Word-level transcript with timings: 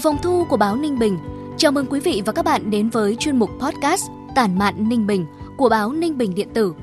Phòng 0.00 0.18
thu 0.22 0.44
của 0.44 0.56
báo 0.56 0.76
Ninh 0.76 0.98
Bình, 0.98 1.18
chào 1.58 1.72
mừng 1.72 1.86
quý 1.90 2.00
vị 2.00 2.22
và 2.26 2.32
các 2.32 2.44
bạn 2.44 2.70
đến 2.70 2.90
với 2.90 3.16
chuyên 3.16 3.38
mục 3.38 3.50
podcast 3.60 4.02
Tản 4.34 4.58
mạn 4.58 4.88
Ninh 4.88 5.06
Bình 5.06 5.26
của 5.56 5.68
báo 5.68 5.92
Ninh 5.92 6.18
Bình 6.18 6.34
Điện 6.34 6.48
tử. 6.54 6.74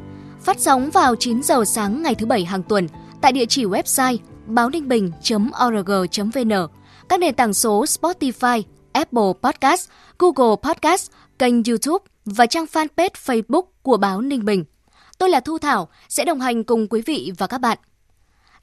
Phát 0.41 0.59
sóng 0.59 0.89
vào 0.89 1.15
9 1.15 1.43
giờ 1.43 1.65
sáng 1.65 2.03
ngày 2.03 2.15
thứ 2.15 2.25
Bảy 2.25 2.45
hàng 2.45 2.63
tuần 2.63 2.87
tại 3.21 3.31
địa 3.31 3.45
chỉ 3.45 3.65
website 3.65 4.17
báo 4.45 4.69
ninh 4.69 4.87
bình.org.vn, 4.87 6.51
các 7.09 7.19
nền 7.19 7.35
tảng 7.35 7.53
số 7.53 7.83
Spotify, 7.85 8.63
Apple 8.91 9.31
Podcast, 9.43 9.89
Google 10.19 10.55
Podcast, 10.63 11.11
kênh 11.39 11.63
YouTube 11.63 12.05
và 12.25 12.45
trang 12.45 12.65
fanpage 12.73 13.09
Facebook 13.25 13.63
của 13.81 13.97
báo 13.97 14.21
Ninh 14.21 14.45
Bình. 14.45 14.65
Tôi 15.17 15.29
là 15.29 15.39
Thu 15.39 15.57
Thảo, 15.57 15.87
sẽ 16.09 16.25
đồng 16.25 16.39
hành 16.39 16.63
cùng 16.63 16.87
quý 16.87 17.01
vị 17.01 17.31
và 17.37 17.47
các 17.47 17.57
bạn. 17.57 17.77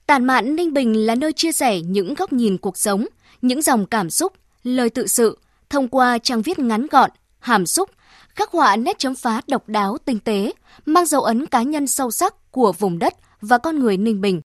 Tản 0.07 0.25
mạn 0.25 0.57
Ninh 0.57 0.73
Bình 0.73 1.07
là 1.07 1.15
nơi 1.15 1.33
chia 1.33 1.53
sẻ 1.53 1.81
những 1.81 2.15
góc 2.15 2.33
nhìn 2.33 2.59
cuộc 2.59 2.79
sống, 2.79 3.07
những 3.43 3.63
dòng 3.63 3.87
cảm 3.87 4.11
xúc, 4.11 4.33
lời 4.65 4.91
tự 4.91 5.07
sự 5.07 5.39
thông 5.71 5.89
qua 5.89 6.19
trang 6.19 6.43
viết 6.43 6.59
ngắn 6.59 6.87
gọn, 6.91 7.11
hàm 7.39 7.67
xúc, 7.67 7.91
khắc 8.29 8.51
họa 8.51 8.77
nét 8.77 8.99
chấm 8.99 9.15
phá 9.15 9.41
độc 9.47 9.69
đáo 9.69 9.99
tinh 10.05 10.19
tế, 10.19 10.53
mang 10.87 11.07
dấu 11.07 11.23
ấn 11.23 11.47
cá 11.47 11.63
nhân 11.63 11.87
sâu 11.87 12.11
sắc 12.11 12.53
của 12.53 12.73
vùng 12.73 12.99
đất 12.99 13.15
và 13.41 13.59
con 13.59 13.79
người 13.79 13.97
Ninh 13.97 14.21
Bình. 14.21 14.41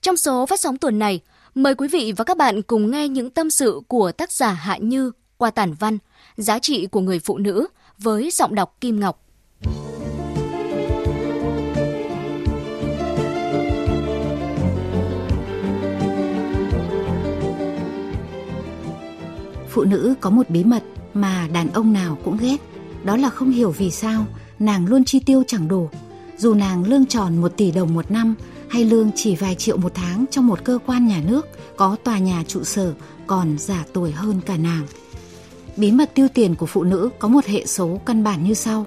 Trong 0.00 0.16
số 0.16 0.46
phát 0.46 0.60
sóng 0.60 0.78
tuần 0.78 0.98
này, 0.98 1.20
mời 1.54 1.74
quý 1.74 1.88
vị 1.88 2.12
và 2.16 2.24
các 2.24 2.36
bạn 2.36 2.62
cùng 2.62 2.90
nghe 2.90 3.08
những 3.08 3.30
tâm 3.30 3.50
sự 3.50 3.80
của 3.88 4.12
tác 4.12 4.32
giả 4.32 4.52
Hạ 4.52 4.76
Như 4.76 5.12
qua 5.36 5.50
tản 5.50 5.72
văn 5.72 5.98
Giá 6.36 6.58
trị 6.58 6.86
của 6.86 7.00
người 7.00 7.18
phụ 7.18 7.38
nữ 7.38 7.66
với 7.98 8.30
giọng 8.32 8.54
đọc 8.54 8.76
Kim 8.80 9.00
Ngọc. 9.00 9.21
Phụ 19.72 19.84
nữ 19.84 20.14
có 20.20 20.30
một 20.30 20.50
bí 20.50 20.64
mật 20.64 20.82
mà 21.14 21.48
đàn 21.52 21.72
ông 21.72 21.92
nào 21.92 22.18
cũng 22.24 22.36
ghét, 22.40 22.56
đó 23.04 23.16
là 23.16 23.30
không 23.30 23.50
hiểu 23.50 23.70
vì 23.70 23.90
sao 23.90 24.26
nàng 24.58 24.86
luôn 24.86 25.04
chi 25.04 25.20
tiêu 25.20 25.42
chẳng 25.46 25.68
đủ. 25.68 25.88
Dù 26.38 26.54
nàng 26.54 26.84
lương 26.84 27.06
tròn 27.06 27.36
1 27.36 27.52
tỷ 27.56 27.70
đồng 27.70 27.94
một 27.94 28.10
năm 28.10 28.34
hay 28.68 28.84
lương 28.84 29.10
chỉ 29.14 29.36
vài 29.36 29.54
triệu 29.54 29.76
một 29.76 29.92
tháng 29.94 30.24
trong 30.30 30.46
một 30.46 30.64
cơ 30.64 30.78
quan 30.86 31.06
nhà 31.06 31.22
nước 31.26 31.46
có 31.76 31.96
tòa 32.04 32.18
nhà 32.18 32.44
trụ 32.48 32.64
sở 32.64 32.94
còn 33.26 33.58
giả 33.58 33.84
tuổi 33.92 34.12
hơn 34.12 34.40
cả 34.46 34.56
nàng. 34.56 34.86
Bí 35.76 35.92
mật 35.92 36.14
tiêu 36.14 36.28
tiền 36.34 36.54
của 36.54 36.66
phụ 36.66 36.84
nữ 36.84 37.10
có 37.18 37.28
một 37.28 37.44
hệ 37.46 37.66
số 37.66 38.00
căn 38.06 38.24
bản 38.24 38.44
như 38.44 38.54
sau. 38.54 38.86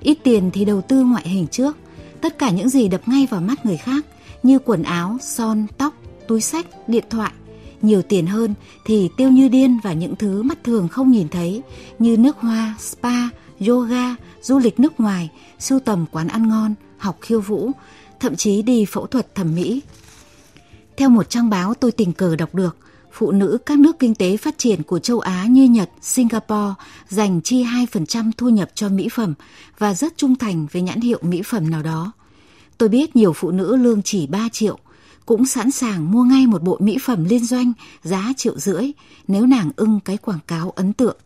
Ít 0.00 0.18
tiền 0.22 0.50
thì 0.52 0.64
đầu 0.64 0.82
tư 0.82 1.02
ngoại 1.02 1.28
hình 1.28 1.46
trước, 1.46 1.76
tất 2.20 2.38
cả 2.38 2.50
những 2.50 2.68
gì 2.68 2.88
đập 2.88 3.00
ngay 3.06 3.26
vào 3.30 3.40
mắt 3.40 3.66
người 3.66 3.76
khác 3.76 4.06
như 4.42 4.58
quần 4.58 4.82
áo, 4.82 5.16
son, 5.20 5.66
tóc, 5.78 5.94
túi 6.28 6.40
sách, 6.40 6.66
điện 6.88 7.04
thoại 7.10 7.32
nhiều 7.82 8.02
tiền 8.02 8.26
hơn 8.26 8.54
thì 8.84 9.08
tiêu 9.16 9.30
như 9.30 9.48
điên 9.48 9.78
vào 9.82 9.94
những 9.94 10.16
thứ 10.16 10.42
mắt 10.42 10.64
thường 10.64 10.88
không 10.88 11.10
nhìn 11.10 11.28
thấy 11.28 11.62
như 11.98 12.16
nước 12.16 12.36
hoa, 12.36 12.74
spa, 12.78 13.28
yoga, 13.68 14.14
du 14.42 14.58
lịch 14.58 14.80
nước 14.80 15.00
ngoài, 15.00 15.30
sưu 15.58 15.80
tầm 15.80 16.06
quán 16.10 16.28
ăn 16.28 16.48
ngon, 16.48 16.74
học 16.98 17.18
khiêu 17.20 17.40
vũ, 17.40 17.70
thậm 18.20 18.36
chí 18.36 18.62
đi 18.62 18.84
phẫu 18.84 19.06
thuật 19.06 19.34
thẩm 19.34 19.54
mỹ. 19.54 19.82
Theo 20.96 21.08
một 21.08 21.30
trang 21.30 21.50
báo 21.50 21.74
tôi 21.74 21.92
tình 21.92 22.12
cờ 22.12 22.36
đọc 22.36 22.54
được, 22.54 22.76
phụ 23.12 23.32
nữ 23.32 23.58
các 23.66 23.78
nước 23.78 23.98
kinh 23.98 24.14
tế 24.14 24.36
phát 24.36 24.58
triển 24.58 24.82
của 24.82 24.98
châu 24.98 25.20
Á 25.20 25.46
như 25.50 25.64
Nhật, 25.64 25.90
Singapore 26.00 26.74
dành 27.08 27.40
chi 27.42 27.64
2% 27.64 28.30
thu 28.36 28.48
nhập 28.48 28.70
cho 28.74 28.88
mỹ 28.88 29.08
phẩm 29.08 29.34
và 29.78 29.94
rất 29.94 30.16
trung 30.16 30.36
thành 30.36 30.66
với 30.72 30.82
nhãn 30.82 31.00
hiệu 31.00 31.18
mỹ 31.22 31.42
phẩm 31.42 31.70
nào 31.70 31.82
đó. 31.82 32.12
Tôi 32.78 32.88
biết 32.88 33.16
nhiều 33.16 33.32
phụ 33.32 33.50
nữ 33.50 33.76
lương 33.76 34.02
chỉ 34.02 34.26
3 34.26 34.48
triệu 34.52 34.78
cũng 35.26 35.46
sẵn 35.46 35.70
sàng 35.70 36.10
mua 36.10 36.22
ngay 36.22 36.46
một 36.46 36.62
bộ 36.62 36.76
mỹ 36.80 36.98
phẩm 37.02 37.24
liên 37.24 37.44
doanh 37.44 37.72
giá 38.02 38.32
triệu 38.36 38.58
rưỡi 38.58 38.92
nếu 39.28 39.46
nàng 39.46 39.70
ưng 39.76 40.00
cái 40.04 40.16
quảng 40.16 40.38
cáo 40.46 40.70
ấn 40.70 40.92
tượng. 40.92 41.16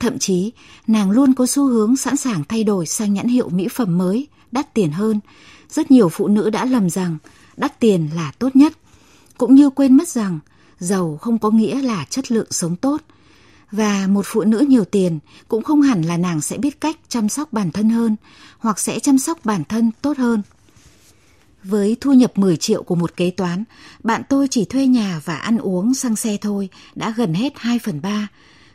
Thậm 0.00 0.18
chí, 0.18 0.52
nàng 0.86 1.10
luôn 1.10 1.34
có 1.34 1.46
xu 1.46 1.66
hướng 1.66 1.96
sẵn 1.96 2.16
sàng 2.16 2.44
thay 2.48 2.64
đổi 2.64 2.86
sang 2.86 3.14
nhãn 3.14 3.28
hiệu 3.28 3.48
mỹ 3.48 3.68
phẩm 3.68 3.98
mới, 3.98 4.26
đắt 4.52 4.74
tiền 4.74 4.90
hơn. 4.90 5.20
Rất 5.70 5.90
nhiều 5.90 6.08
phụ 6.08 6.28
nữ 6.28 6.50
đã 6.50 6.64
lầm 6.64 6.90
rằng 6.90 7.18
đắt 7.56 7.80
tiền 7.80 8.08
là 8.14 8.32
tốt 8.38 8.56
nhất, 8.56 8.72
cũng 9.38 9.54
như 9.54 9.70
quên 9.70 9.96
mất 9.96 10.08
rằng 10.08 10.38
giàu 10.78 11.18
không 11.20 11.38
có 11.38 11.50
nghĩa 11.50 11.82
là 11.82 12.04
chất 12.10 12.32
lượng 12.32 12.46
sống 12.50 12.76
tốt. 12.76 13.02
Và 13.70 14.06
một 14.06 14.22
phụ 14.24 14.44
nữ 14.44 14.58
nhiều 14.68 14.84
tiền 14.84 15.18
cũng 15.48 15.62
không 15.62 15.82
hẳn 15.82 16.02
là 16.02 16.16
nàng 16.16 16.40
sẽ 16.40 16.58
biết 16.58 16.80
cách 16.80 16.96
chăm 17.08 17.28
sóc 17.28 17.52
bản 17.52 17.72
thân 17.72 17.90
hơn 17.90 18.16
hoặc 18.58 18.78
sẽ 18.78 18.98
chăm 18.98 19.18
sóc 19.18 19.44
bản 19.44 19.64
thân 19.64 19.90
tốt 20.02 20.18
hơn. 20.18 20.42
Với 21.68 21.96
thu 22.00 22.12
nhập 22.12 22.38
10 22.38 22.56
triệu 22.56 22.82
của 22.82 22.94
một 22.94 23.16
kế 23.16 23.30
toán, 23.30 23.64
bạn 24.02 24.22
tôi 24.28 24.48
chỉ 24.50 24.64
thuê 24.64 24.86
nhà 24.86 25.20
và 25.24 25.36
ăn 25.36 25.58
uống 25.58 25.94
xăng 25.94 26.16
xe 26.16 26.36
thôi 26.40 26.68
đã 26.94 27.14
gần 27.16 27.34
hết 27.34 27.52
2 27.56 27.78
phần 27.78 28.02
3. 28.02 28.28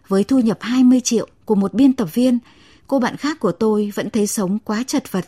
Với 0.07 0.23
thu 0.23 0.39
nhập 0.39 0.57
20 0.61 1.01
triệu 1.01 1.27
của 1.45 1.55
một 1.55 1.73
biên 1.73 1.93
tập 1.93 2.13
viên, 2.13 2.39
cô 2.87 2.99
bạn 2.99 3.17
khác 3.17 3.39
của 3.39 3.51
tôi 3.51 3.91
vẫn 3.95 4.09
thấy 4.09 4.27
sống 4.27 4.59
quá 4.59 4.83
chật 4.87 5.11
vật. 5.11 5.25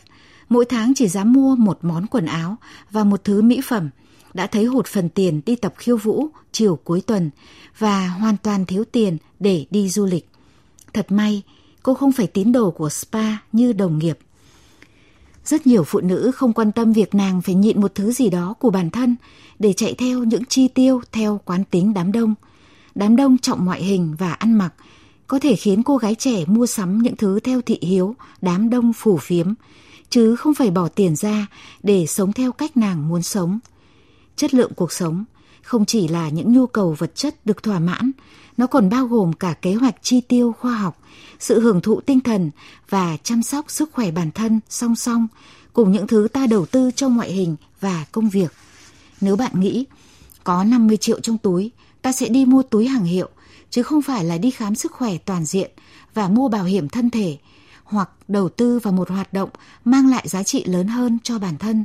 Mỗi 0.48 0.64
tháng 0.64 0.92
chỉ 0.94 1.08
dám 1.08 1.32
mua 1.32 1.56
một 1.56 1.78
món 1.82 2.06
quần 2.06 2.26
áo 2.26 2.56
và 2.90 3.04
một 3.04 3.24
thứ 3.24 3.42
mỹ 3.42 3.60
phẩm. 3.64 3.90
Đã 4.34 4.46
thấy 4.46 4.64
hụt 4.64 4.86
phần 4.86 5.08
tiền 5.08 5.40
đi 5.46 5.56
tập 5.56 5.74
khiêu 5.76 5.96
vũ 5.96 6.28
chiều 6.52 6.78
cuối 6.84 7.00
tuần 7.00 7.30
và 7.78 8.08
hoàn 8.08 8.36
toàn 8.36 8.66
thiếu 8.66 8.84
tiền 8.92 9.16
để 9.40 9.66
đi 9.70 9.88
du 9.88 10.04
lịch. 10.06 10.28
Thật 10.92 11.12
may, 11.12 11.42
cô 11.82 11.94
không 11.94 12.12
phải 12.12 12.26
tín 12.26 12.52
đồ 12.52 12.70
của 12.70 12.88
spa 12.88 13.36
như 13.52 13.72
đồng 13.72 13.98
nghiệp. 13.98 14.18
Rất 15.44 15.66
nhiều 15.66 15.84
phụ 15.84 16.00
nữ 16.00 16.30
không 16.34 16.52
quan 16.52 16.72
tâm 16.72 16.92
việc 16.92 17.14
nàng 17.14 17.42
phải 17.42 17.54
nhịn 17.54 17.80
một 17.80 17.94
thứ 17.94 18.12
gì 18.12 18.30
đó 18.30 18.54
của 18.58 18.70
bản 18.70 18.90
thân 18.90 19.16
để 19.58 19.72
chạy 19.72 19.94
theo 19.94 20.24
những 20.24 20.44
chi 20.44 20.68
tiêu 20.68 21.00
theo 21.12 21.40
quán 21.44 21.64
tính 21.64 21.94
đám 21.94 22.12
đông. 22.12 22.34
Đám 22.94 23.16
đông 23.16 23.38
trọng 23.38 23.64
ngoại 23.64 23.82
hình 23.82 24.14
và 24.18 24.32
ăn 24.32 24.58
mặc 24.58 24.74
có 25.26 25.38
thể 25.38 25.56
khiến 25.56 25.82
cô 25.82 25.96
gái 25.96 26.14
trẻ 26.14 26.44
mua 26.46 26.66
sắm 26.66 26.98
những 26.98 27.16
thứ 27.16 27.40
theo 27.40 27.60
thị 27.60 27.78
hiếu, 27.82 28.14
đám 28.42 28.70
đông 28.70 28.92
phủ 28.92 29.16
phiếm, 29.16 29.54
chứ 30.10 30.36
không 30.36 30.54
phải 30.54 30.70
bỏ 30.70 30.88
tiền 30.88 31.16
ra 31.16 31.46
để 31.82 32.06
sống 32.06 32.32
theo 32.32 32.52
cách 32.52 32.76
nàng 32.76 33.08
muốn 33.08 33.22
sống. 33.22 33.58
Chất 34.36 34.54
lượng 34.54 34.72
cuộc 34.76 34.92
sống 34.92 35.24
không 35.64 35.84
chỉ 35.84 36.08
là 36.08 36.28
những 36.28 36.52
nhu 36.52 36.66
cầu 36.66 36.96
vật 36.98 37.14
chất 37.14 37.46
được 37.46 37.62
thỏa 37.62 37.78
mãn, 37.78 38.10
nó 38.56 38.66
còn 38.66 38.90
bao 38.90 39.06
gồm 39.06 39.32
cả 39.32 39.54
kế 39.62 39.74
hoạch 39.74 39.94
chi 40.02 40.20
tiêu 40.20 40.54
khoa 40.60 40.74
học, 40.74 40.98
sự 41.38 41.60
hưởng 41.60 41.80
thụ 41.80 42.00
tinh 42.00 42.20
thần 42.20 42.50
và 42.88 43.16
chăm 43.22 43.42
sóc 43.42 43.64
sức 43.68 43.90
khỏe 43.92 44.10
bản 44.10 44.30
thân 44.30 44.60
song 44.68 44.96
song 44.96 45.28
cùng 45.72 45.92
những 45.92 46.06
thứ 46.06 46.28
ta 46.32 46.46
đầu 46.46 46.66
tư 46.66 46.90
cho 46.96 47.08
ngoại 47.08 47.32
hình 47.32 47.56
và 47.80 48.04
công 48.12 48.28
việc. 48.28 48.52
Nếu 49.20 49.36
bạn 49.36 49.60
nghĩ 49.60 49.84
có 50.44 50.64
50 50.64 50.96
triệu 50.96 51.20
trong 51.20 51.38
túi, 51.38 51.70
ta 52.02 52.12
sẽ 52.12 52.28
đi 52.28 52.44
mua 52.44 52.62
túi 52.62 52.86
hàng 52.86 53.04
hiệu, 53.04 53.28
chứ 53.70 53.82
không 53.82 54.02
phải 54.02 54.24
là 54.24 54.38
đi 54.38 54.50
khám 54.50 54.74
sức 54.74 54.92
khỏe 54.92 55.16
toàn 55.18 55.44
diện 55.44 55.70
và 56.14 56.28
mua 56.28 56.48
bảo 56.48 56.64
hiểm 56.64 56.88
thân 56.88 57.10
thể 57.10 57.38
hoặc 57.84 58.10
đầu 58.28 58.48
tư 58.48 58.78
vào 58.78 58.92
một 58.92 59.08
hoạt 59.08 59.32
động 59.32 59.50
mang 59.84 60.08
lại 60.08 60.28
giá 60.28 60.42
trị 60.42 60.64
lớn 60.64 60.88
hơn 60.88 61.18
cho 61.22 61.38
bản 61.38 61.58
thân. 61.58 61.84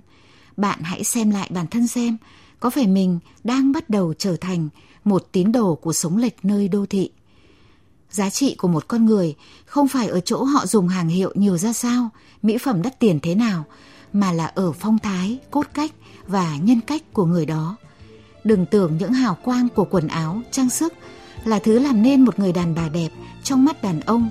Bạn 0.57 0.79
hãy 0.81 1.03
xem 1.03 1.29
lại 1.29 1.49
bản 1.53 1.67
thân 1.67 1.87
xem 1.87 2.17
có 2.59 2.69
phải 2.69 2.87
mình 2.87 3.19
đang 3.43 3.71
bắt 3.71 3.89
đầu 3.89 4.13
trở 4.17 4.35
thành 4.35 4.69
một 5.03 5.27
tín 5.31 5.51
đồ 5.51 5.75
của 5.75 5.93
sống 5.93 6.17
lệch 6.17 6.45
nơi 6.45 6.67
đô 6.67 6.85
thị. 6.85 7.11
Giá 8.11 8.29
trị 8.29 8.55
của 8.55 8.67
một 8.67 8.87
con 8.87 9.05
người 9.05 9.35
không 9.65 9.87
phải 9.87 10.07
ở 10.07 10.19
chỗ 10.19 10.43
họ 10.43 10.65
dùng 10.65 10.87
hàng 10.87 11.09
hiệu 11.09 11.31
nhiều 11.35 11.57
ra 11.57 11.73
sao, 11.73 12.09
mỹ 12.41 12.57
phẩm 12.57 12.81
đắt 12.81 12.99
tiền 12.99 13.19
thế 13.21 13.35
nào, 13.35 13.63
mà 14.13 14.31
là 14.31 14.45
ở 14.45 14.71
phong 14.71 14.99
thái, 14.99 15.37
cốt 15.51 15.65
cách 15.73 15.91
và 16.27 16.57
nhân 16.57 16.81
cách 16.81 17.13
của 17.13 17.25
người 17.25 17.45
đó. 17.45 17.75
Đừng 18.43 18.65
tưởng 18.65 18.97
những 18.97 19.13
hào 19.13 19.37
quang 19.43 19.69
của 19.69 19.85
quần 19.85 20.07
áo, 20.07 20.41
trang 20.51 20.69
sức 20.69 20.93
là 21.45 21.59
thứ 21.59 21.79
làm 21.79 22.01
nên 22.01 22.25
một 22.25 22.39
người 22.39 22.53
đàn 22.53 22.75
bà 22.75 22.89
đẹp 22.89 23.09
trong 23.43 23.65
mắt 23.65 23.83
đàn 23.83 23.99
ông. 23.99 24.29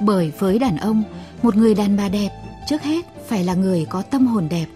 Bởi 0.00 0.32
với 0.38 0.58
đàn 0.58 0.76
ông, 0.76 1.02
một 1.42 1.56
người 1.56 1.74
đàn 1.74 1.96
bà 1.96 2.08
đẹp 2.08 2.30
trước 2.68 2.82
hết 2.82 3.06
phải 3.28 3.44
là 3.44 3.54
người 3.54 3.86
có 3.90 4.02
tâm 4.02 4.26
hồn 4.26 4.48
đẹp. 4.48 4.66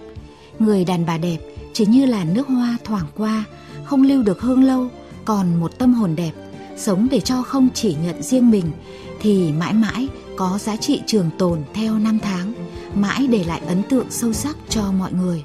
Người 0.59 0.85
đàn 0.85 1.07
bà 1.07 1.19
đẹp 1.19 1.39
chỉ 1.79 1.87
như 1.87 2.07
là 2.07 2.25
nước 2.25 2.49
hoa 2.49 2.77
thoảng 2.85 3.07
qua, 3.17 3.45
không 3.85 4.03
lưu 4.03 4.23
được 4.23 4.41
hương 4.41 4.65
lâu, 4.65 4.89
còn 5.25 5.61
một 5.61 5.79
tâm 5.79 5.95
hồn 5.95 6.17
đẹp, 6.17 6.33
sống 6.77 7.09
để 7.11 7.21
cho 7.21 7.43
không 7.43 7.69
chỉ 7.75 7.97
nhận 8.05 8.23
riêng 8.23 8.51
mình, 8.51 8.65
thì 9.21 9.53
mãi 9.53 9.73
mãi 9.73 10.09
có 10.37 10.59
giá 10.59 10.77
trị 10.77 11.01
trường 11.07 11.31
tồn 11.39 11.59
theo 11.75 11.99
năm 11.99 12.19
tháng, 12.19 12.53
mãi 12.95 13.27
để 13.27 13.45
lại 13.45 13.61
ấn 13.67 13.83
tượng 13.83 14.07
sâu 14.11 14.33
sắc 14.33 14.57
cho 14.69 14.93
mọi 14.93 15.13
người. 15.13 15.45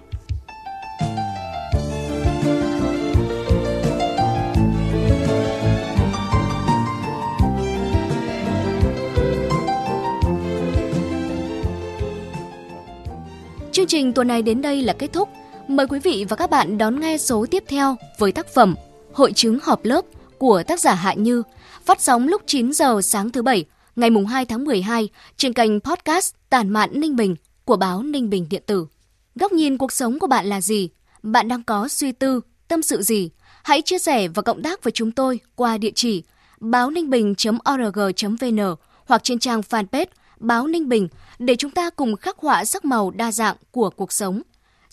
Chương 13.71 13.87
trình 13.87 14.13
tuần 14.13 14.27
này 14.27 14.41
đến 14.41 14.61
đây 14.61 14.81
là 14.81 14.93
kết 14.93 15.13
thúc. 15.13 15.29
Mời 15.67 15.87
quý 15.87 15.99
vị 15.99 16.25
và 16.29 16.35
các 16.35 16.49
bạn 16.49 16.77
đón 16.77 16.99
nghe 16.99 17.17
số 17.17 17.45
tiếp 17.51 17.63
theo 17.67 17.95
với 18.17 18.31
tác 18.31 18.47
phẩm 18.47 18.75
Hội 19.13 19.33
chứng 19.33 19.59
họp 19.63 19.85
lớp 19.85 20.05
của 20.37 20.63
tác 20.63 20.79
giả 20.79 20.93
Hạ 20.93 21.13
Như, 21.13 21.43
phát 21.85 22.01
sóng 22.01 22.27
lúc 22.27 22.41
9 22.45 22.73
giờ 22.73 23.01
sáng 23.01 23.29
thứ 23.29 23.41
Bảy, 23.41 23.65
ngày 23.95 24.09
2 24.29 24.45
tháng 24.45 24.63
12 24.63 25.09
trên 25.37 25.53
kênh 25.53 25.79
podcast 25.79 26.33
Tản 26.49 26.69
mạn 26.69 26.89
Ninh 26.93 27.15
Bình 27.15 27.35
của 27.65 27.75
báo 27.75 28.03
Ninh 28.03 28.29
Bình 28.29 28.47
Điện 28.49 28.63
tử. 28.65 28.87
Góc 29.35 29.51
nhìn 29.51 29.77
cuộc 29.77 29.91
sống 29.91 30.19
của 30.19 30.27
bạn 30.27 30.45
là 30.45 30.61
gì? 30.61 30.89
Bạn 31.23 31.47
đang 31.47 31.63
có 31.63 31.87
suy 31.87 32.11
tư, 32.11 32.41
tâm 32.67 32.83
sự 32.83 33.01
gì? 33.01 33.29
Hãy 33.63 33.81
chia 33.81 33.99
sẻ 33.99 34.27
và 34.27 34.41
cộng 34.41 34.63
tác 34.63 34.83
với 34.83 34.91
chúng 34.91 35.11
tôi 35.11 35.39
qua 35.55 35.77
địa 35.77 35.91
chỉ 35.95 36.23
báo 36.59 36.91
ninh 36.91 37.09
bình.org.vn 37.09 38.59
hoặc 39.05 39.23
trên 39.23 39.39
trang 39.39 39.61
fanpage 39.61 40.05
Báo 40.39 40.67
Ninh 40.67 40.89
Bình 40.89 41.07
để 41.39 41.55
chúng 41.55 41.71
ta 41.71 41.89
cùng 41.89 42.15
khắc 42.15 42.37
họa 42.37 42.65
sắc 42.65 42.85
màu 42.85 43.11
đa 43.11 43.31
dạng 43.31 43.55
của 43.71 43.89
cuộc 43.89 44.11
sống. 44.11 44.41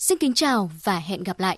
Xin 0.01 0.17
kính 0.17 0.33
chào 0.33 0.71
và 0.83 0.99
hẹn 0.99 1.23
gặp 1.23 1.39
lại! 1.39 1.57